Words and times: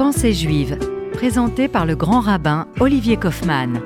Pensée 0.00 0.32
juive, 0.32 0.78
présenté 1.12 1.68
par 1.68 1.84
le 1.84 1.94
grand 1.94 2.20
rabbin 2.20 2.66
Olivier 2.80 3.18
Kaufmann. 3.18 3.82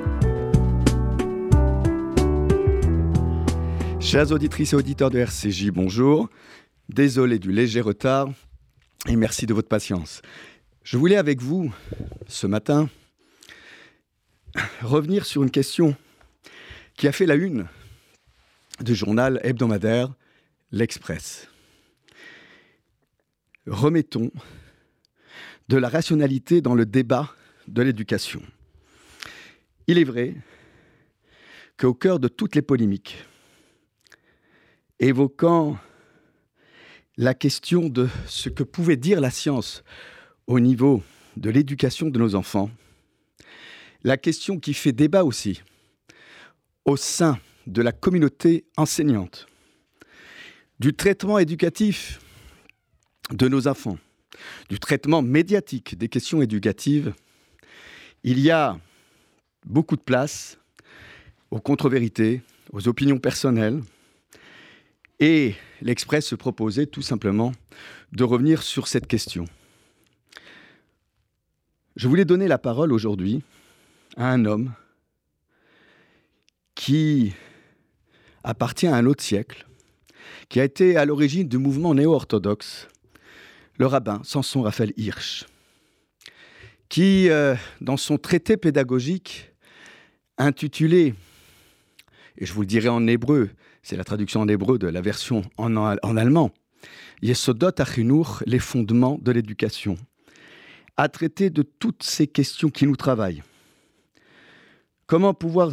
Chers 3.98 4.30
auditrices 4.30 4.74
et 4.74 4.76
auditeurs 4.76 5.10
de 5.10 5.18
RCJ, 5.18 5.72
bonjour. 5.72 6.30
Désolé 6.88 7.40
du 7.40 7.50
léger 7.50 7.80
retard 7.80 8.28
et 9.08 9.16
merci 9.16 9.46
de 9.46 9.54
votre 9.54 9.66
patience. 9.66 10.22
Je 10.84 10.96
voulais 10.98 11.16
avec 11.16 11.42
vous, 11.42 11.74
ce 12.28 12.46
matin, 12.46 12.88
revenir 14.82 15.26
sur 15.26 15.42
une 15.42 15.50
question 15.50 15.96
qui 16.96 17.08
a 17.08 17.12
fait 17.12 17.26
la 17.26 17.34
une 17.34 17.66
du 18.78 18.94
journal 18.94 19.40
hebdomadaire 19.42 20.14
L'Express. 20.70 21.48
Remettons 23.66 24.30
de 25.68 25.76
la 25.76 25.88
rationalité 25.88 26.60
dans 26.60 26.74
le 26.74 26.86
débat 26.86 27.34
de 27.68 27.82
l'éducation. 27.82 28.42
Il 29.86 29.98
est 29.98 30.04
vrai 30.04 30.34
qu'au 31.76 31.94
cœur 31.94 32.18
de 32.18 32.28
toutes 32.28 32.54
les 32.54 32.62
polémiques, 32.62 33.24
évoquant 35.00 35.78
la 37.16 37.34
question 37.34 37.88
de 37.88 38.08
ce 38.26 38.48
que 38.48 38.62
pouvait 38.62 38.96
dire 38.96 39.20
la 39.20 39.30
science 39.30 39.84
au 40.46 40.60
niveau 40.60 41.02
de 41.36 41.50
l'éducation 41.50 42.10
de 42.10 42.18
nos 42.18 42.34
enfants, 42.34 42.70
la 44.02 44.16
question 44.16 44.58
qui 44.58 44.74
fait 44.74 44.92
débat 44.92 45.24
aussi 45.24 45.62
au 46.84 46.96
sein 46.96 47.38
de 47.66 47.82
la 47.82 47.92
communauté 47.92 48.64
enseignante, 48.76 49.46
du 50.80 50.92
traitement 50.94 51.38
éducatif 51.38 52.20
de 53.30 53.48
nos 53.48 53.66
enfants, 53.68 53.98
du 54.68 54.78
traitement 54.78 55.22
médiatique 55.22 55.96
des 55.96 56.08
questions 56.08 56.42
éducatives, 56.42 57.14
il 58.22 58.40
y 58.40 58.50
a 58.50 58.78
beaucoup 59.66 59.96
de 59.96 60.02
place 60.02 60.58
aux 61.50 61.60
contre-vérités, 61.60 62.42
aux 62.72 62.88
opinions 62.88 63.18
personnelles, 63.18 63.80
et 65.20 65.54
l'Express 65.80 66.26
se 66.26 66.34
proposait 66.34 66.86
tout 66.86 67.02
simplement 67.02 67.52
de 68.12 68.24
revenir 68.24 68.62
sur 68.62 68.88
cette 68.88 69.06
question. 69.06 69.44
Je 71.96 72.08
voulais 72.08 72.24
donner 72.24 72.48
la 72.48 72.58
parole 72.58 72.92
aujourd'hui 72.92 73.42
à 74.16 74.30
un 74.30 74.44
homme 74.44 74.72
qui 76.74 77.32
appartient 78.42 78.88
à 78.88 78.96
un 78.96 79.06
autre 79.06 79.22
siècle, 79.22 79.66
qui 80.48 80.60
a 80.60 80.64
été 80.64 80.96
à 80.96 81.04
l'origine 81.04 81.48
du 81.48 81.58
mouvement 81.58 81.94
néo-orthodoxe, 81.94 82.88
le 83.78 83.86
rabbin 83.86 84.20
Samson 84.24 84.62
Raphaël 84.62 84.92
Hirsch, 84.96 85.44
qui, 86.88 87.28
euh, 87.28 87.54
dans 87.80 87.96
son 87.96 88.18
traité 88.18 88.56
pédagogique 88.56 89.52
intitulé, 90.38 91.14
et 92.38 92.46
je 92.46 92.52
vous 92.52 92.60
le 92.60 92.66
dirai 92.66 92.88
en 92.88 93.06
hébreu, 93.06 93.50
c'est 93.82 93.96
la 93.96 94.04
traduction 94.04 94.40
en 94.40 94.48
hébreu 94.48 94.78
de 94.78 94.86
la 94.86 95.00
version 95.00 95.42
en, 95.56 95.76
en 95.76 96.16
allemand, 96.16 96.50
Yesodot 97.22 97.72
Achinur, 97.78 98.42
les 98.46 98.58
fondements 98.58 99.18
de 99.20 99.32
l'éducation, 99.32 99.96
a 100.96 101.08
traité 101.08 101.50
de 101.50 101.62
toutes 101.62 102.02
ces 102.02 102.26
questions 102.26 102.70
qui 102.70 102.86
nous 102.86 102.96
travaillent. 102.96 103.42
Comment 105.06 105.34
pouvoir 105.34 105.72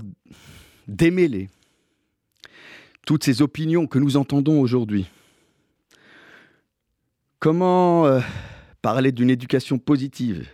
démêler 0.88 1.50
toutes 3.06 3.24
ces 3.24 3.42
opinions 3.42 3.88
que 3.88 4.00
nous 4.00 4.18
entendons 4.18 4.60
aujourd'hui? 4.60 5.08
Comment 7.42 8.06
euh, 8.06 8.20
parler 8.84 9.11
d'une 9.11 9.31
éducation 9.31 9.80
positive 9.80 10.47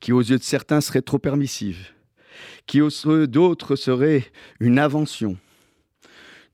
qui, 0.00 0.12
aux 0.12 0.22
yeux 0.22 0.38
de 0.38 0.42
certains, 0.42 0.80
serait 0.80 1.02
trop 1.02 1.18
permissive, 1.18 1.88
qui, 2.64 2.80
aux 2.80 2.88
yeux 2.88 3.26
d'autres, 3.26 3.76
serait 3.76 4.24
une 4.58 4.78
invention 4.78 5.36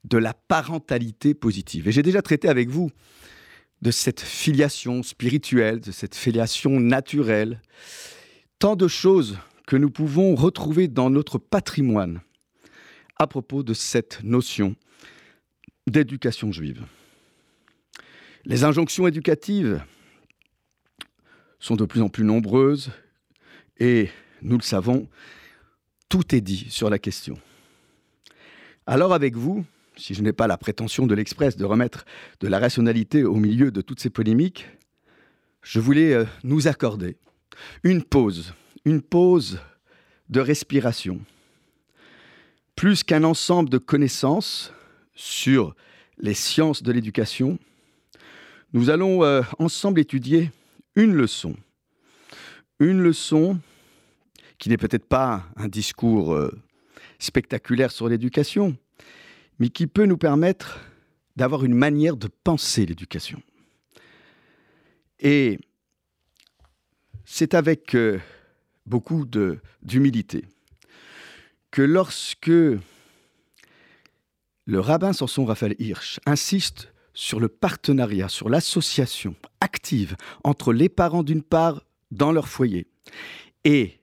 de 0.02 0.18
la 0.18 0.34
parentalité 0.34 1.32
positive? 1.32 1.86
Et 1.86 1.92
j'ai 1.92 2.02
déjà 2.02 2.22
traité 2.22 2.48
avec 2.48 2.70
vous 2.70 2.90
de 3.82 3.92
cette 3.92 4.20
filiation 4.20 5.04
spirituelle, 5.04 5.78
de 5.78 5.92
cette 5.92 6.16
filiation 6.16 6.80
naturelle, 6.80 7.62
tant 8.58 8.74
de 8.74 8.88
choses 8.88 9.38
que 9.68 9.76
nous 9.76 9.90
pouvons 9.90 10.34
retrouver 10.34 10.88
dans 10.88 11.08
notre 11.08 11.38
patrimoine 11.38 12.20
à 13.16 13.28
propos 13.28 13.62
de 13.62 13.74
cette 13.74 14.24
notion 14.24 14.74
d'éducation 15.86 16.50
juive. 16.50 16.82
Les 18.44 18.64
injonctions 18.64 19.06
éducatives 19.06 19.84
sont 21.60 21.76
de 21.76 21.84
plus 21.84 22.02
en 22.02 22.08
plus 22.08 22.24
nombreuses 22.24 22.90
et, 23.78 24.10
nous 24.42 24.56
le 24.56 24.62
savons, 24.62 25.08
tout 26.08 26.34
est 26.34 26.40
dit 26.40 26.66
sur 26.68 26.90
la 26.90 26.98
question. 26.98 27.38
Alors 28.84 29.12
avec 29.12 29.36
vous, 29.36 29.64
si 29.96 30.14
je 30.14 30.22
n'ai 30.22 30.32
pas 30.32 30.48
la 30.48 30.58
prétention 30.58 31.06
de 31.06 31.14
l'Express 31.14 31.56
de 31.56 31.64
remettre 31.64 32.04
de 32.40 32.48
la 32.48 32.58
rationalité 32.58 33.22
au 33.22 33.36
milieu 33.36 33.70
de 33.70 33.80
toutes 33.80 34.00
ces 34.00 34.10
polémiques, 34.10 34.66
je 35.62 35.78
voulais 35.78 36.12
euh, 36.12 36.24
nous 36.42 36.66
accorder 36.66 37.16
une 37.84 38.02
pause, 38.02 38.54
une 38.84 39.02
pause 39.02 39.60
de 40.30 40.40
respiration. 40.40 41.20
Plus 42.74 43.04
qu'un 43.04 43.22
ensemble 43.22 43.70
de 43.70 43.78
connaissances 43.78 44.72
sur 45.14 45.76
les 46.18 46.34
sciences 46.34 46.82
de 46.82 46.90
l'éducation, 46.90 47.58
nous 48.72 48.90
allons 48.90 49.22
euh, 49.24 49.42
ensemble 49.58 50.00
étudier 50.00 50.50
une 50.96 51.14
leçon. 51.14 51.56
Une 52.78 53.00
leçon 53.00 53.58
qui 54.58 54.68
n'est 54.68 54.76
peut-être 54.76 55.06
pas 55.06 55.44
un 55.56 55.68
discours 55.68 56.32
euh, 56.32 56.50
spectaculaire 57.18 57.90
sur 57.90 58.08
l'éducation, 58.08 58.76
mais 59.58 59.68
qui 59.68 59.86
peut 59.86 60.06
nous 60.06 60.16
permettre 60.16 60.80
d'avoir 61.36 61.64
une 61.64 61.74
manière 61.74 62.16
de 62.16 62.28
penser 62.44 62.86
l'éducation. 62.86 63.42
Et 65.20 65.58
c'est 67.24 67.54
avec 67.54 67.94
euh, 67.94 68.18
beaucoup 68.86 69.26
d'humilité 69.82 70.44
que 71.70 71.82
lorsque 71.82 72.48
le 72.48 72.80
rabbin 74.80 75.12
Samson 75.12 75.44
Raphaël 75.44 75.74
Hirsch 75.78 76.20
insiste 76.26 76.91
sur 77.14 77.40
le 77.40 77.48
partenariat, 77.48 78.28
sur 78.28 78.48
l'association 78.48 79.34
active 79.60 80.16
entre 80.44 80.72
les 80.72 80.88
parents 80.88 81.22
d'une 81.22 81.42
part 81.42 81.82
dans 82.10 82.32
leur 82.32 82.48
foyer 82.48 82.86
et 83.64 84.00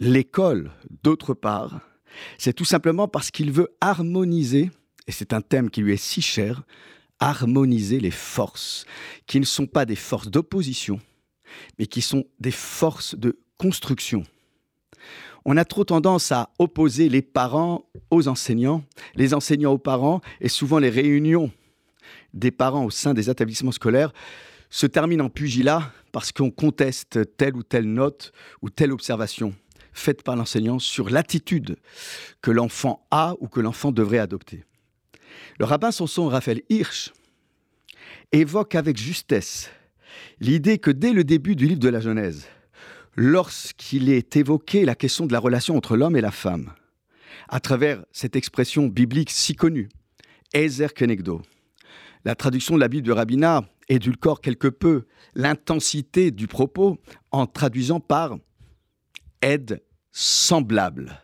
l'école 0.00 0.70
d'autre 1.02 1.34
part, 1.34 1.80
c'est 2.38 2.54
tout 2.54 2.64
simplement 2.64 3.08
parce 3.08 3.30
qu'il 3.30 3.52
veut 3.52 3.76
harmoniser, 3.80 4.70
et 5.06 5.12
c'est 5.12 5.32
un 5.32 5.40
thème 5.40 5.70
qui 5.70 5.82
lui 5.82 5.92
est 5.92 5.98
si 5.98 6.22
cher, 6.22 6.62
harmoniser 7.20 8.00
les 8.00 8.10
forces, 8.10 8.86
qui 9.26 9.40
ne 9.40 9.44
sont 9.44 9.66
pas 9.66 9.84
des 9.84 9.96
forces 9.96 10.28
d'opposition, 10.28 11.00
mais 11.78 11.86
qui 11.86 12.02
sont 12.02 12.24
des 12.40 12.50
forces 12.50 13.14
de 13.14 13.38
construction. 13.58 14.24
On 15.44 15.56
a 15.56 15.64
trop 15.64 15.84
tendance 15.84 16.32
à 16.32 16.50
opposer 16.58 17.08
les 17.08 17.22
parents 17.22 17.88
aux 18.10 18.28
enseignants, 18.28 18.84
les 19.14 19.32
enseignants 19.32 19.72
aux 19.72 19.78
parents, 19.78 20.20
et 20.40 20.48
souvent 20.48 20.78
les 20.78 20.90
réunions 20.90 21.52
des 22.36 22.52
parents 22.52 22.84
au 22.84 22.90
sein 22.90 23.14
des 23.14 23.28
établissements 23.28 23.72
scolaires 23.72 24.12
se 24.70 24.86
terminent 24.86 25.24
en 25.24 25.30
pugilat 25.30 25.90
parce 26.12 26.32
qu'on 26.32 26.50
conteste 26.50 27.36
telle 27.36 27.56
ou 27.56 27.62
telle 27.62 27.92
note 27.92 28.32
ou 28.62 28.70
telle 28.70 28.92
observation 28.92 29.54
faite 29.92 30.22
par 30.22 30.36
l'enseignant 30.36 30.78
sur 30.78 31.08
l'attitude 31.08 31.76
que 32.42 32.50
l'enfant 32.50 33.06
a 33.10 33.34
ou 33.40 33.48
que 33.48 33.60
l'enfant 33.60 33.92
devrait 33.92 34.18
adopter. 34.18 34.64
Le 35.58 35.64
rabbin 35.64 35.90
Samson 35.90 36.28
Raphaël 36.28 36.62
Hirsch 36.68 37.12
évoque 38.32 38.74
avec 38.74 38.98
justesse 38.98 39.70
l'idée 40.40 40.78
que 40.78 40.90
dès 40.90 41.12
le 41.12 41.24
début 41.24 41.56
du 41.56 41.66
livre 41.66 41.80
de 41.80 41.88
la 41.88 42.00
Genèse, 42.00 42.46
lorsqu'il 43.16 44.10
est 44.10 44.36
évoqué 44.36 44.84
la 44.84 44.94
question 44.94 45.26
de 45.26 45.32
la 45.32 45.38
relation 45.38 45.76
entre 45.76 45.96
l'homme 45.96 46.16
et 46.16 46.20
la 46.20 46.30
femme, 46.30 46.72
à 47.48 47.60
travers 47.60 48.04
cette 48.12 48.36
expression 48.36 48.86
biblique 48.88 49.30
si 49.30 49.54
connue, 49.54 49.88
Ezer 50.52 50.92
Kenegdo, 50.92 51.42
la 52.26 52.34
traduction 52.34 52.74
de 52.74 52.80
la 52.80 52.88
Bible 52.88 53.06
de 53.06 53.12
Rabbinat 53.12 53.62
édulcore 53.88 54.40
quelque 54.40 54.66
peu 54.66 55.04
l'intensité 55.36 56.32
du 56.32 56.48
propos 56.48 56.98
en 57.30 57.46
traduisant 57.46 58.00
par 58.00 58.36
aide 59.42 59.80
semblable. 60.10 61.22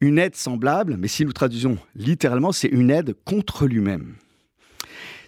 Une 0.00 0.18
aide 0.18 0.34
semblable, 0.34 0.96
mais 0.96 1.08
si 1.08 1.26
nous 1.26 1.34
traduisons 1.34 1.76
littéralement, 1.94 2.50
c'est 2.50 2.68
une 2.68 2.90
aide 2.90 3.14
contre 3.26 3.66
lui-même. 3.66 4.16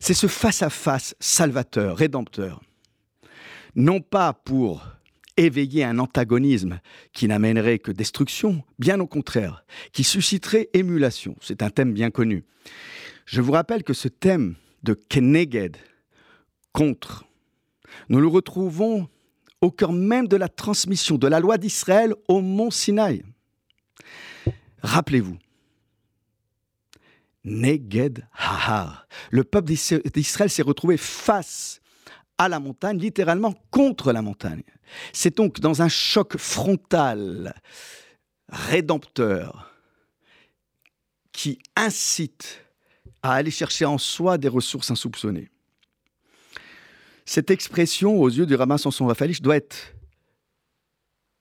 C'est 0.01 0.15
ce 0.15 0.27
face-à-face 0.27 1.15
salvateur, 1.21 1.99
rédempteur. 1.99 2.63
Non 3.75 4.01
pas 4.01 4.33
pour 4.33 4.87
éveiller 5.37 5.85
un 5.85 5.99
antagonisme 5.99 6.81
qui 7.13 7.29
n'amènerait 7.29 7.79
que 7.79 7.93
destruction, 7.93 8.65
bien 8.79 8.99
au 9.01 9.07
contraire, 9.07 9.67
qui 9.93 10.03
susciterait 10.03 10.71
émulation. 10.73 11.37
C'est 11.43 11.63
un 11.63 11.69
thème 11.69 11.93
bien 11.93 12.11
connu. 12.11 12.45
Je 13.27 13.43
vous 13.43 13.53
rappelle 13.53 13.83
que 13.83 13.93
ce 13.93 14.09
thème 14.09 14.55
de 14.85 14.95
Keneged, 14.95 15.77
contre. 16.73 17.25
Nous 18.09 18.21
le 18.21 18.29
retrouvons 18.29 19.09
au 19.61 19.71
cœur 19.71 19.93
même 19.93 20.29
de 20.29 20.37
la 20.37 20.49
transmission 20.49 21.17
de 21.17 21.27
la 21.27 21.41
loi 21.41 21.59
d'Israël 21.59 22.15
au 22.29 22.41
mont 22.41 22.71
Sinaï. 22.71 23.25
Rappelez-vous, 24.83 25.39
Neged 27.45 28.27
Hahar, 28.33 29.07
le 29.31 29.45
peuple 29.45 29.73
d'Israël 30.15 30.51
s'est 30.51 30.63
retrouvé 30.63 30.97
face 30.97 31.81
à 32.37 32.49
la 32.49 32.59
montagne, 32.59 32.99
littéralement 32.99 33.55
contre 33.71 34.13
la 34.13 34.23
montagne. 34.23 34.65
C'est 35.13 35.37
donc 35.37 35.61
dans 35.61 35.83
un 35.83 35.89
choc 35.89 36.37
frontal, 36.37 37.55
rédempteur, 38.49 39.73
qui 41.33 41.59
incite 41.77 42.64
à 43.25 43.33
aller 43.33 43.51
chercher 43.51 43.87
en 43.87 43.97
soi 43.97 44.37
des 44.37 44.49
ressources 44.49 44.91
insoupçonnées. 44.91 45.49
Cette 47.25 47.51
expression, 47.51 48.21
aux 48.21 48.29
yeux 48.29 48.45
du 48.45 48.55
rabbin 48.55 48.77
Samson 48.77 49.07
Raphaëlich, 49.07 49.41
doit 49.41 49.57
être 49.57 49.95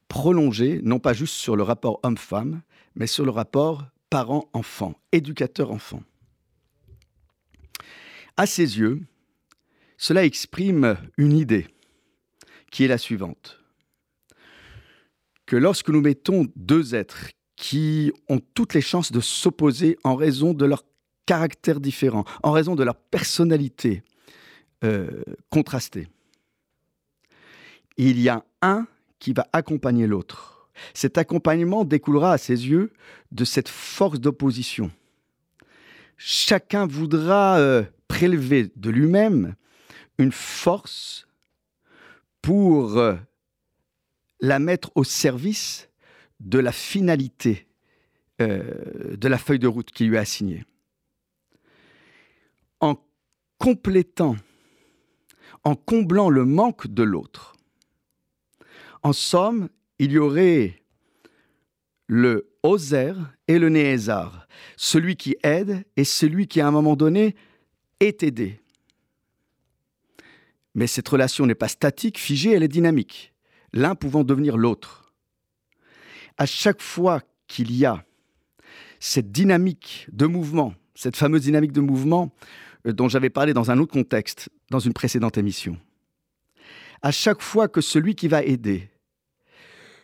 prolongée, 0.07 0.79
non 0.81 0.99
pas 0.99 1.11
juste 1.11 1.35
sur 1.35 1.57
le 1.57 1.63
rapport 1.63 1.99
homme-femme, 2.03 2.61
mais 2.95 3.05
sur 3.05 3.25
le 3.25 3.31
rapport 3.31 3.85
parent-enfant, 4.09 4.95
éducateur-enfant. 5.11 6.01
À 8.37 8.45
ses 8.45 8.79
yeux, 8.79 9.01
cela 9.97 10.23
exprime 10.23 10.95
une 11.17 11.33
idée 11.33 11.67
qui 12.71 12.85
est 12.85 12.87
la 12.87 12.97
suivante. 12.97 13.59
Que 15.45 15.57
lorsque 15.57 15.89
nous 15.89 16.01
mettons 16.01 16.47
deux 16.55 16.95
êtres 16.95 17.31
qui 17.57 18.13
ont 18.29 18.39
toutes 18.53 18.73
les 18.73 18.81
chances 18.81 19.11
de 19.11 19.19
s'opposer 19.19 19.97
en 20.05 20.15
raison 20.15 20.53
de 20.53 20.65
leur 20.65 20.85
caractère 21.25 21.79
différent, 21.79 22.25
en 22.41 22.51
raison 22.51 22.75
de 22.75 22.83
leur 22.83 22.95
personnalité 22.95 24.03
euh, 24.83 25.23
contrastée, 25.49 26.07
il 27.97 28.19
y 28.19 28.29
a 28.29 28.43
un 28.61 28.87
qui 29.19 29.33
va 29.33 29.47
accompagner 29.53 30.07
l'autre. 30.07 30.69
Cet 30.93 31.17
accompagnement 31.17 31.85
découlera 31.85 32.33
à 32.33 32.37
ses 32.37 32.67
yeux 32.67 32.91
de 33.31 33.45
cette 33.45 33.69
force 33.69 34.19
d'opposition. 34.19 34.91
Chacun 36.17 36.87
voudra 36.87 37.59
euh, 37.59 37.83
prélever 38.07 38.71
de 38.75 38.89
lui-même 38.89 39.55
une 40.17 40.31
force 40.31 41.27
pour 42.41 42.97
euh, 42.97 43.15
la 44.39 44.59
mettre 44.59 44.91
au 44.95 45.03
service 45.03 45.89
de 46.39 46.59
la 46.59 46.71
finalité 46.71 47.67
de 48.39 49.27
la 49.29 49.37
feuille 49.37 49.59
de 49.59 49.67
route 49.67 49.89
qui 49.91 50.03
lui 50.03 50.17
est 50.17 50.19
assignée. 50.19 50.65
En 52.83 53.01
complétant, 53.59 54.35
en 55.63 55.73
comblant 55.73 56.29
le 56.29 56.43
manque 56.43 56.87
de 56.87 57.01
l'autre. 57.01 57.55
En 59.03 59.13
somme, 59.13 59.69
il 59.99 60.11
y 60.11 60.17
aurait 60.17 60.83
le 62.07 62.53
Ozer 62.61 63.15
et 63.47 63.57
le 63.57 63.69
Néhézar, 63.69 64.49
celui 64.75 65.15
qui 65.15 65.37
aide 65.43 65.85
et 65.95 66.03
celui 66.03 66.47
qui 66.47 66.59
à 66.59 66.67
un 66.67 66.71
moment 66.71 66.97
donné 66.97 67.37
est 68.01 68.21
aidé. 68.21 68.59
Mais 70.75 70.87
cette 70.87 71.07
relation 71.07 71.45
n'est 71.45 71.55
pas 71.55 71.69
statique, 71.69 72.19
figée, 72.19 72.51
elle 72.51 72.63
est 72.63 72.67
dynamique, 72.67 73.33
l'un 73.71 73.95
pouvant 73.95 74.25
devenir 74.25 74.57
l'autre. 74.57 75.13
À 76.37 76.45
chaque 76.45 76.81
fois 76.81 77.21
qu'il 77.47 77.73
y 77.73 77.85
a 77.85 78.03
cette 78.99 79.31
dynamique 79.31 80.05
de 80.11 80.25
mouvement, 80.25 80.73
cette 80.95 81.15
fameuse 81.15 81.43
dynamique 81.43 81.71
de 81.71 81.79
mouvement 81.79 82.33
dont 82.85 83.07
j'avais 83.07 83.29
parlé 83.29 83.53
dans 83.53 83.71
un 83.71 83.79
autre 83.79 83.93
contexte, 83.93 84.49
dans 84.69 84.79
une 84.79 84.93
précédente 84.93 85.37
émission, 85.37 85.77
à 87.01 87.11
chaque 87.11 87.41
fois 87.41 87.67
que 87.67 87.81
celui 87.81 88.15
qui 88.15 88.27
va 88.27 88.43
aider 88.43 88.89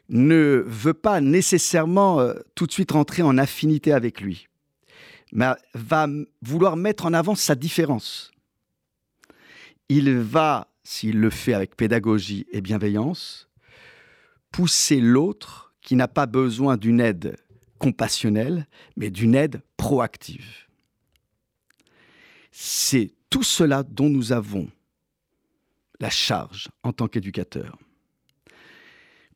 ne 0.10 0.64
veut 0.66 0.94
pas 0.94 1.22
nécessairement 1.22 2.20
euh, 2.20 2.34
tout 2.56 2.66
de 2.66 2.72
suite 2.72 2.92
rentrer 2.92 3.22
en 3.22 3.38
affinité 3.38 3.94
avec 3.94 4.22
lui, 4.22 4.48
mais 5.32 5.52
va 5.76 6.08
vouloir 6.42 6.76
mettre 6.76 7.06
en 7.06 7.14
avant 7.14 7.36
sa 7.36 7.56
différence, 7.56 8.32
il 9.88 10.18
va, 10.18 10.68
s'il 10.84 11.20
le 11.20 11.30
fait 11.30 11.54
avec 11.54 11.76
pédagogie 11.76 12.48
et 12.52 12.62
bienveillance, 12.62 13.50
pousser 14.52 15.00
l'autre 15.00 15.74
qui 15.82 15.96
n'a 15.96 16.08
pas 16.08 16.26
besoin 16.26 16.78
d'une 16.78 17.00
aide 17.00 17.36
compassionnelle, 17.78 18.68
mais 18.98 19.10
d'une 19.10 19.36
aide 19.36 19.62
proactive. 19.78 20.69
C'est 22.62 23.14
tout 23.30 23.42
cela 23.42 23.84
dont 23.84 24.10
nous 24.10 24.34
avons 24.34 24.70
la 26.02 26.10
charge 26.10 26.68
en 26.84 26.92
tant 26.92 27.08
qu'éducateur. 27.08 27.80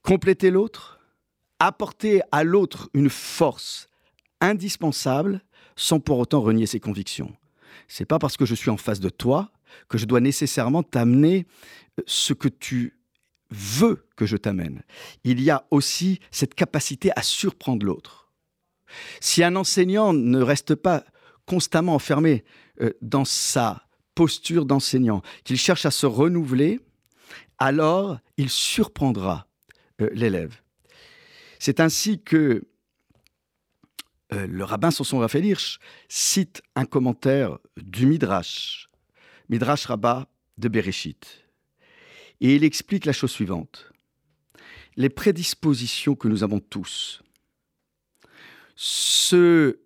Compléter 0.02 0.52
l'autre, 0.52 1.00
apporter 1.58 2.22
à 2.34 2.44
l'autre 2.44 2.90
une 2.94 3.10
force 3.10 3.88
indispensable 4.42 5.42
sans 5.78 6.02
pour 6.02 6.20
autant 6.20 6.42
renier 6.42 6.66
ses 6.66 6.82
convictions. 6.82 7.34
C'est 7.88 8.04
pas 8.04 8.20
parce 8.20 8.36
que 8.36 8.46
je 8.46 8.56
suis 8.56 8.70
en 8.70 8.76
face 8.76 9.00
de 9.00 9.08
toi 9.08 9.54
que 9.88 9.98
je 9.98 10.04
dois 10.04 10.20
nécessairement 10.20 10.84
t'amener 10.84 11.48
euh, 12.00 12.04
ce 12.06 12.34
que 12.34 12.50
tu 12.50 13.00
veux 13.50 14.06
que 14.18 14.26
je 14.26 14.36
t'amène. 14.36 14.84
Il 15.24 15.42
y 15.42 15.50
a 15.50 15.66
aussi 15.72 16.20
cette 16.30 16.56
capacité 16.56 17.10
à 17.16 17.22
surprendre 17.22 17.86
l'autre. 17.86 18.34
Si 19.22 19.46
un 19.46 19.56
enseignant 19.56 20.12
ne 20.12 20.42
reste 20.42 20.76
pas 20.76 21.06
constamment 21.46 21.96
enfermé 21.96 22.44
dans 23.02 23.26
sa 23.26 23.88
posture 24.16 24.66
d'enseignant, 24.66 25.22
qu'il 25.44 25.58
cherche 25.58 25.86
à 25.86 25.92
se 25.92 26.06
renouveler, 26.06 26.80
alors 27.58 28.20
il 28.38 28.50
surprendra 28.50 29.48
euh, 30.02 30.10
l'élève. 30.14 30.62
C'est 31.60 31.80
ainsi 31.80 32.22
que 32.22 32.64
le 34.32 34.64
rabbin 34.64 34.90
Samson 34.90 35.20
Raphaël 35.20 35.46
Hirsch 35.46 35.78
cite 36.10 36.64
un 36.76 36.86
commentaire 36.86 37.60
du 37.78 38.08
Midrash 38.08 38.90
Midrash 39.50 39.86
Rabbah 39.86 40.28
de 40.58 40.68
Bereshit. 40.68 41.46
Et 42.42 42.56
il 42.56 42.64
explique 42.64 43.06
la 43.06 43.14
chose 43.14 43.32
suivante. 43.32 43.92
Les 44.96 45.10
prédispositions 45.10 46.16
que 46.16 46.28
nous 46.28 46.44
avons 46.44 46.60
tous 46.60 47.22
se 48.76 49.80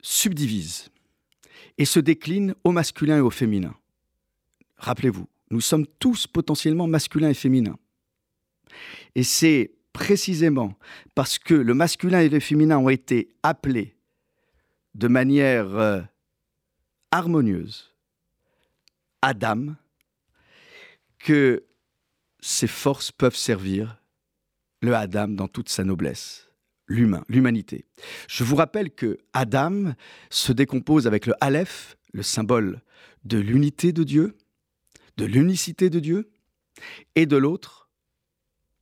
subdivisent 0.00 0.88
et 1.80 1.86
se 1.86 1.98
déclinent 1.98 2.54
au 2.62 2.72
masculin 2.72 3.16
et 3.16 3.20
au 3.20 3.30
féminin. 3.30 3.74
Rappelez-vous, 4.76 5.26
nous 5.50 5.62
sommes 5.62 5.86
tous 5.98 6.26
potentiellement 6.26 6.86
masculins 6.86 7.30
et 7.30 7.34
féminins. 7.34 7.78
Et 9.14 9.22
c'est 9.22 9.72
précisément 9.94 10.74
parce 11.14 11.38
que 11.38 11.54
le 11.54 11.72
masculin 11.72 12.20
et 12.20 12.28
le 12.28 12.38
féminin 12.38 12.76
ont 12.76 12.90
été 12.90 13.34
appelés 13.42 13.96
de 14.94 15.08
manière 15.08 15.74
euh, 15.74 16.02
harmonieuse 17.12 17.94
Adam 19.22 19.74
que 21.18 21.64
ces 22.40 22.66
forces 22.66 23.10
peuvent 23.10 23.36
servir 23.36 24.02
le 24.82 24.94
Adam 24.94 25.28
dans 25.28 25.48
toute 25.48 25.70
sa 25.70 25.84
noblesse, 25.84 26.49
l'humain, 26.90 27.24
l'humanité. 27.28 27.86
Je 28.28 28.44
vous 28.44 28.56
rappelle 28.56 28.90
que 28.90 29.16
Adam 29.32 29.94
se 30.28 30.52
décompose 30.52 31.06
avec 31.06 31.24
le 31.24 31.32
Aleph, 31.40 31.96
le 32.12 32.22
symbole 32.22 32.82
de 33.24 33.38
l'unité 33.38 33.92
de 33.92 34.02
Dieu, 34.02 34.36
de 35.16 35.24
l'unicité 35.24 35.88
de 35.88 36.00
Dieu, 36.00 36.30
et 37.14 37.26
de 37.26 37.36
l'autre, 37.36 37.88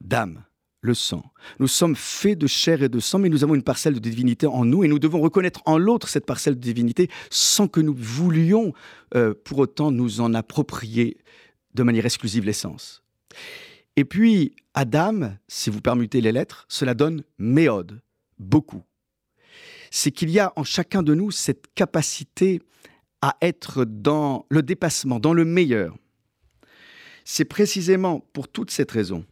d'âme, 0.01 0.45
le 0.81 0.95
sang. 0.95 1.25
Nous 1.59 1.67
sommes 1.69 1.97
faits 1.97 2.39
de 2.39 2.47
chair 2.47 2.83
et 2.83 2.89
de 2.89 3.01
sang, 3.01 3.19
mais 3.19 3.29
nous 3.29 3.45
avons 3.45 3.55
une 3.55 3.63
parcelle 3.63 3.95
de 3.95 3.99
divinité 3.99 4.47
en 4.47 4.65
nous 4.65 4.85
et 4.85 4.89
nous 4.89 4.99
devons 4.99 5.21
reconnaître 5.21 5.61
en 5.67 5.77
l'autre 5.77 6.09
cette 6.09 6.25
parcelle 6.25 6.55
de 6.55 6.61
divinité 6.61 7.11
sans 7.31 7.69
que 7.69 7.81
nous 7.81 7.95
voulions 7.95 8.73
euh, 9.15 9.35
pour 9.45 9.59
autant 9.59 9.91
nous 9.91 10.21
en 10.21 10.35
approprier 10.35 11.19
de 11.75 11.83
manière 11.83 12.07
exclusive 12.07 12.45
l'essence. 12.45 13.03
Et 13.99 14.05
puis, 14.05 14.55
Adam, 14.75 15.33
si 15.49 15.71
vous 15.71 15.81
permettez 15.81 16.21
les 16.21 16.31
lettres, 16.31 16.67
cela 16.69 16.95
donne 16.95 17.25
méode, 17.37 18.01
beaucoup. 18.39 18.85
C'est 19.91 20.13
qu'il 20.13 20.31
y 20.31 20.39
a 20.39 20.53
en 20.55 20.63
chacun 20.63 21.03
de 21.03 21.15
nous 21.15 21.33
cette 21.33 21.67
capacité 21.75 22.63
à 23.23 23.37
être 23.43 23.85
dans 23.85 24.47
le 24.51 24.63
dépassement, 24.63 25.19
dans 25.19 25.33
le 25.33 25.45
meilleur. 25.45 25.97
C'est 27.25 27.45
précisément 27.45 28.21
pour 28.33 28.47
toute 28.47 28.71
cette 28.71 28.93
raison 28.93 29.27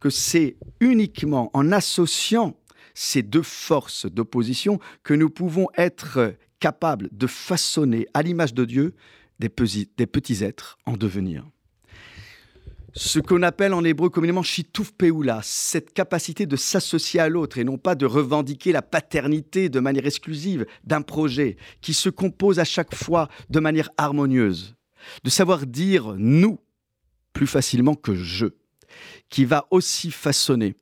que 0.00 0.08
c'est 0.08 0.56
uniquement 0.80 1.50
en 1.52 1.70
associant 1.70 2.56
ces 2.94 3.22
deux 3.22 3.42
forces 3.42 4.06
d'opposition 4.06 4.80
que 5.02 5.12
nous 5.12 5.28
pouvons 5.28 5.66
être 5.76 6.34
capables 6.58 7.10
de 7.12 7.26
façonner 7.26 8.06
à 8.14 8.22
l'image 8.22 8.54
de 8.54 8.64
Dieu 8.64 8.94
des 9.40 9.50
petits 9.50 10.42
êtres 10.42 10.78
en 10.86 10.96
devenir. 10.96 11.46
Ce 12.98 13.18
qu'on 13.18 13.42
appelle 13.42 13.74
en 13.74 13.84
hébreu 13.84 14.08
communément 14.08 14.42
shituf 14.42 14.90
peula, 14.90 15.40
cette 15.42 15.92
capacité 15.92 16.46
de 16.46 16.56
s'associer 16.56 17.20
à 17.20 17.28
l'autre 17.28 17.58
et 17.58 17.64
non 17.64 17.76
pas 17.76 17.94
de 17.94 18.06
revendiquer 18.06 18.72
la 18.72 18.80
paternité 18.80 19.68
de 19.68 19.80
manière 19.80 20.06
exclusive 20.06 20.64
d'un 20.82 21.02
projet 21.02 21.58
qui 21.82 21.92
se 21.92 22.08
compose 22.08 22.58
à 22.58 22.64
chaque 22.64 22.94
fois 22.94 23.28
de 23.50 23.60
manière 23.60 23.90
harmonieuse, 23.98 24.76
de 25.24 25.28
savoir 25.28 25.66
dire 25.66 26.14
nous 26.16 26.58
plus 27.34 27.46
facilement 27.46 27.94
que 27.94 28.14
je 28.14 28.46
qui 29.28 29.44
va 29.44 29.66
aussi 29.70 30.10
façonner 30.10 30.74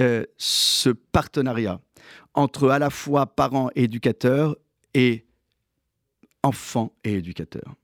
euh, 0.00 0.24
ce 0.36 0.90
partenariat 0.90 1.80
entre 2.32 2.68
à 2.68 2.78
la 2.78 2.90
fois 2.90 3.26
parents 3.26 3.70
et 3.74 3.84
éducateurs 3.84 4.54
et 4.94 5.26
enfants 6.44 6.92
et 7.02 7.14
éducateurs. 7.14 7.74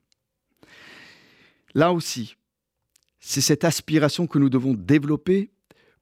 Là 1.74 1.92
aussi, 1.92 2.36
c'est 3.28 3.40
cette 3.40 3.64
aspiration 3.64 4.28
que 4.28 4.38
nous 4.38 4.48
devons 4.48 4.72
développer 4.72 5.50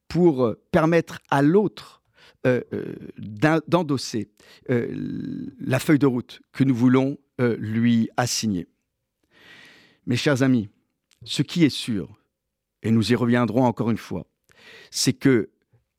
pour 0.09 0.45
euh, 0.45 0.63
permettre 0.71 1.21
à 1.31 1.41
l'autre 1.41 2.03
euh, 2.47 2.61
d'endosser 3.17 4.29
la 4.69 5.79
feuille 5.79 5.99
de 5.99 6.07
route 6.07 6.43
que 6.53 6.63
nous 6.63 6.75
voulons 6.75 7.17
lui 7.39 8.11
assigner. 8.19 8.69
Mes 10.05 10.17
chers 10.17 10.43
amis, 10.43 10.69
ce 11.25 11.41
qui 11.41 11.65
est 11.65 11.71
sûr, 11.71 12.21
et 12.83 12.91
nous 12.91 13.13
y 13.13 13.15
reviendrons 13.15 13.65
encore 13.65 13.91
une 13.91 13.97
fois, 13.97 14.27
c'est 14.91 15.15
que 15.15 15.49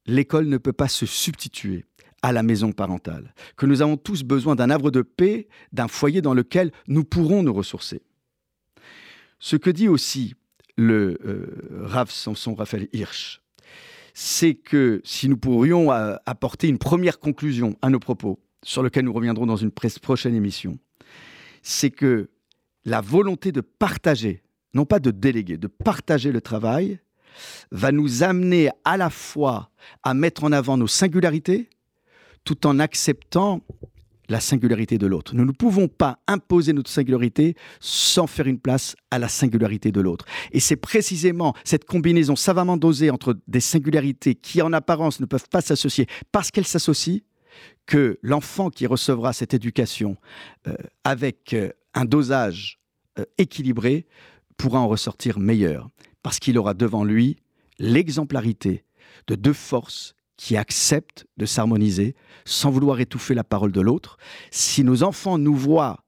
l'école 0.05 0.47
ne 0.47 0.57
peut 0.59 0.73
pas 0.73 0.87
se 0.87 1.07
substituer 1.07 1.85
à 2.21 2.31
la 2.31 2.43
maison 2.43 2.71
parentale, 2.71 3.33
que 3.57 3.65
nous 3.65 3.81
avons 3.81 3.97
tous 3.97 4.21
besoin 4.21 4.55
d'un 4.55 4.69
havre 4.69 4.91
de 4.91 5.01
paix, 5.01 5.47
d'un 5.71 5.87
foyer 5.87 6.21
dans 6.21 6.35
lequel 6.35 6.71
nous 6.87 7.03
pourrons 7.03 7.41
nous 7.41 7.53
ressourcer. 7.53 8.03
Ce 9.39 9.55
que 9.55 9.71
dit 9.71 9.87
aussi 9.87 10.35
le 10.77 11.17
euh, 11.25 11.85
Rav 11.85 12.09
Samson 12.09 12.55
Raphaël 12.55 12.87
Hirsch, 12.93 13.41
c'est 14.13 14.55
que 14.55 15.01
si 15.03 15.27
nous 15.29 15.37
pourrions 15.37 15.91
euh, 15.91 16.15
apporter 16.25 16.67
une 16.67 16.77
première 16.77 17.19
conclusion 17.19 17.75
à 17.81 17.89
nos 17.89 17.99
propos, 17.99 18.39
sur 18.63 18.81
lequel 18.81 19.05
nous 19.05 19.13
reviendrons 19.13 19.45
dans 19.45 19.57
une 19.57 19.71
prochaine 19.71 20.33
émission, 20.33 20.79
c'est 21.61 21.91
que 21.91 22.29
la 22.83 23.01
volonté 23.01 23.51
de 23.51 23.61
partager, 23.61 24.41
non 24.73 24.85
pas 24.85 24.99
de 24.99 25.11
déléguer, 25.11 25.57
de 25.57 25.67
partager 25.67 26.31
le 26.31 26.41
travail, 26.41 26.99
va 27.71 27.91
nous 27.91 28.23
amener 28.23 28.69
à 28.83 28.97
la 28.97 29.09
fois 29.09 29.69
à 30.03 30.13
mettre 30.13 30.43
en 30.43 30.51
avant 30.51 30.77
nos 30.77 30.87
singularités, 30.87 31.69
tout 32.43 32.65
en 32.65 32.79
acceptant 32.79 33.61
la 34.29 34.39
singularité 34.39 34.97
de 34.97 35.07
l'autre. 35.07 35.35
Nous 35.35 35.45
ne 35.45 35.51
pouvons 35.51 35.87
pas 35.87 36.19
imposer 36.27 36.73
notre 36.73 36.89
singularité 36.89 37.55
sans 37.79 38.27
faire 38.27 38.47
une 38.47 38.59
place 38.59 38.95
à 39.11 39.19
la 39.19 39.27
singularité 39.27 39.91
de 39.91 40.01
l'autre. 40.01 40.25
Et 40.51 40.59
c'est 40.59 40.75
précisément 40.75 41.55
cette 41.63 41.85
combinaison 41.85 42.35
savamment 42.35 42.77
dosée 42.77 43.09
entre 43.09 43.37
des 43.47 43.59
singularités 43.59 44.35
qui 44.35 44.61
en 44.61 44.73
apparence 44.73 45.19
ne 45.19 45.25
peuvent 45.25 45.49
pas 45.49 45.61
s'associer 45.61 46.07
parce 46.31 46.51
qu'elles 46.51 46.67
s'associent 46.67 47.21
que 47.85 48.19
l'enfant 48.21 48.69
qui 48.69 48.87
recevra 48.87 49.33
cette 49.33 49.53
éducation 49.53 50.17
euh, 50.67 50.75
avec 51.03 51.53
euh, 51.53 51.71
un 51.93 52.05
dosage 52.05 52.79
euh, 53.19 53.25
équilibré 53.37 54.05
pourra 54.57 54.79
en 54.79 54.87
ressortir 54.87 55.39
meilleur 55.39 55.89
parce 56.23 56.39
qu'il 56.39 56.57
aura 56.57 56.73
devant 56.73 57.03
lui 57.03 57.37
l'exemplarité 57.79 58.83
de 59.27 59.35
deux 59.35 59.53
forces 59.53 60.14
qui 60.37 60.57
acceptent 60.57 61.25
de 61.37 61.45
s'harmoniser 61.45 62.15
sans 62.45 62.69
vouloir 62.69 62.99
étouffer 62.99 63.33
la 63.33 63.43
parole 63.43 63.71
de 63.71 63.81
l'autre. 63.81 64.17
Si 64.51 64.83
nos 64.83 65.03
enfants 65.03 65.37
nous 65.37 65.55
voient 65.55 66.03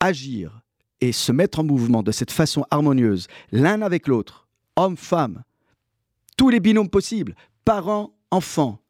agir 0.00 0.60
et 1.00 1.12
se 1.12 1.32
mettre 1.32 1.60
en 1.60 1.64
mouvement 1.64 2.02
de 2.02 2.12
cette 2.12 2.30
façon 2.30 2.64
harmonieuse, 2.70 3.26
l'un 3.52 3.82
avec 3.82 4.08
l'autre, 4.08 4.48
homme, 4.76 4.96
femme, 4.96 5.44
tous 6.36 6.48
les 6.48 6.60
binômes 6.60 6.90
possibles, 6.90 7.34
parents, 7.64 8.16
enfants, 8.30 8.80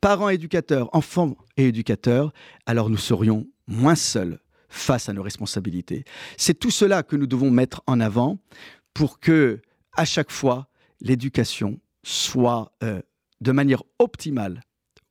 parents, 0.00 0.28
éducateurs, 0.28 0.88
enfants 0.94 1.36
et 1.56 1.68
éducateurs, 1.68 2.32
alors 2.66 2.90
nous 2.90 2.96
serions 2.96 3.46
moins 3.66 3.94
seuls 3.94 4.40
face 4.68 5.08
à 5.08 5.12
nos 5.12 5.22
responsabilités. 5.22 6.04
C'est 6.36 6.58
tout 6.58 6.70
cela 6.70 7.02
que 7.02 7.16
nous 7.16 7.26
devons 7.26 7.50
mettre 7.50 7.82
en 7.86 8.00
avant 8.00 8.38
pour 8.92 9.20
que 9.20 9.60
à 9.96 10.04
chaque 10.04 10.30
fois, 10.30 10.68
l'éducation 11.00 11.80
soit 12.02 12.72
euh, 12.82 13.00
de 13.40 13.52
manière 13.52 13.82
optimale 13.98 14.62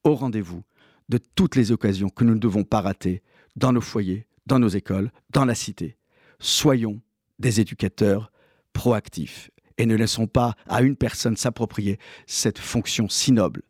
au 0.04 0.16
rendez-vous 0.16 0.64
de 1.10 1.18
toutes 1.18 1.56
les 1.56 1.72
occasions 1.72 2.10
que 2.10 2.24
nous 2.24 2.34
ne 2.34 2.40
devons 2.40 2.64
pas 2.64 2.82
rater 2.82 3.22
dans 3.56 3.72
nos 3.72 3.82
foyers, 3.82 4.28
dans 4.46 4.60
nos 4.60 4.68
écoles, 4.68 5.12
dans 5.30 5.46
la 5.46 5.56
cité. 5.56 5.98
Soyons 6.40 7.02
des 7.40 7.60
éducateurs 7.60 8.32
proactifs 8.74 9.52
et 9.78 9.86
ne 9.86 9.96
laissons 9.96 10.28
pas 10.28 10.56
à 10.68 10.82
une 10.82 10.96
personne 10.96 11.38
s'approprier 11.38 12.00
cette 12.28 12.60
fonction 12.60 13.10
si 13.10 13.32
noble. 13.32 13.64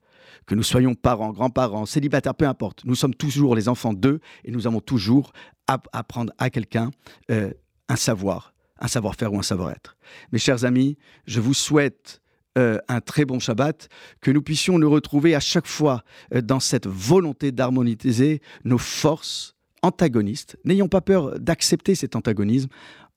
Que 0.45 0.55
nous 0.55 0.63
soyons 0.63 0.93
parents, 0.93 1.31
grands-parents, 1.31 1.85
célibataires, 1.85 2.35
peu 2.35 2.47
importe, 2.47 2.85
nous 2.85 2.95
sommes 2.95 3.15
toujours 3.15 3.55
les 3.55 3.67
enfants 3.67 3.93
d'eux 3.93 4.19
et 4.43 4.51
nous 4.51 4.67
avons 4.67 4.79
toujours 4.79 5.33
à 5.67 5.81
apprendre 5.91 6.31
à 6.37 6.49
quelqu'un 6.49 6.91
euh, 7.31 7.51
un 7.89 7.95
savoir 7.95 8.55
un 8.79 8.87
savoir-faire 8.87 9.33
ou 9.33 9.39
un 9.39 9.43
savoir-être. 9.43 9.97
Mes 10.31 10.39
chers 10.39 10.65
amis, 10.65 10.97
je 11.25 11.39
vous 11.39 11.53
souhaite 11.53 12.21
euh, 12.57 12.77
un 12.87 13.01
très 13.01 13.25
bon 13.25 13.39
Shabbat, 13.39 13.89
que 14.21 14.31
nous 14.31 14.41
puissions 14.41 14.79
nous 14.79 14.89
retrouver 14.89 15.35
à 15.35 15.39
chaque 15.39 15.67
fois 15.67 16.03
euh, 16.33 16.41
dans 16.41 16.59
cette 16.59 16.87
volonté 16.87 17.51
d'harmoniser 17.51 18.41
nos 18.63 18.77
forces 18.77 19.55
antagonistes. 19.81 20.57
N'ayons 20.65 20.87
pas 20.87 21.01
peur 21.01 21.39
d'accepter 21.39 21.95
cet 21.95 22.15
antagonisme 22.15 22.69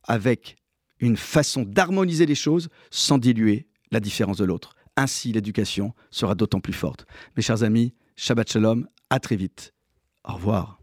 avec 0.04 0.56
une 1.00 1.16
façon 1.16 1.62
d'harmoniser 1.62 2.26
les 2.26 2.34
choses 2.34 2.68
sans 2.90 3.18
diluer 3.18 3.68
la 3.90 4.00
différence 4.00 4.38
de 4.38 4.44
l'autre. 4.44 4.74
Ainsi, 4.96 5.32
l'éducation 5.32 5.94
sera 6.10 6.34
d'autant 6.34 6.60
plus 6.60 6.72
forte. 6.72 7.06
Mes 7.36 7.42
chers 7.42 7.62
amis, 7.62 7.94
Shabbat 8.16 8.50
Shalom, 8.50 8.88
à 9.10 9.20
très 9.20 9.36
vite. 9.36 9.72
Au 10.24 10.34
revoir. 10.34 10.76